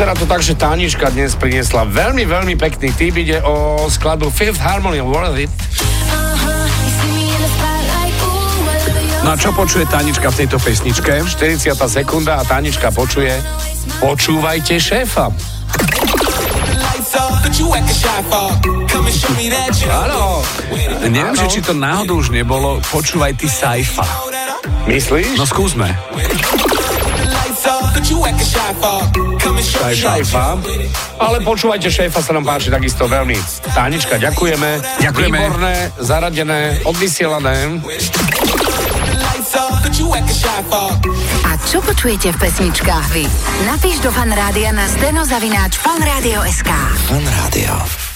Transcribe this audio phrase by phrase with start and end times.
[0.00, 3.14] vyzerá to tak, že Tánička dnes priniesla veľmi, veľmi pekný typ.
[3.14, 5.52] Ide o skladu Fifth Harmony Worth It.
[9.20, 11.12] No a čo počuje Tanička v tejto pesničke?
[11.22, 11.76] 40.
[11.86, 13.36] sekunda a Tanička počuje
[14.00, 15.28] Počúvajte šéfa.
[19.92, 20.40] Áno.
[21.04, 24.06] Neviem, že či to náhodou už nebolo Počúvaj ty Saifa.
[24.88, 25.36] Myslíš?
[25.36, 25.92] No skúsme.
[29.92, 30.56] Šéfa.
[31.20, 33.36] Ale počúvajte, šéfa sa nám páči takisto veľmi.
[33.76, 34.80] Tánička, ďakujeme.
[35.04, 35.36] Ďakujeme.
[35.36, 37.82] Výborné, zaradené, odvysielané.
[41.44, 43.24] A čo počujete v pesničkách vy?
[43.68, 46.70] Napíš do fanrádia na steno zavináč fanradio.sk.
[47.10, 48.00] Fan Rádio.